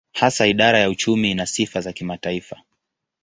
[0.13, 2.61] Hasa idara ya uchumi ina sifa za kimataifa.